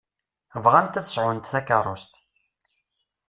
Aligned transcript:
Bɣant 0.63 0.99
ad 0.99 1.07
sɛunt 1.07 1.49
takeṛṛust. 1.51 2.13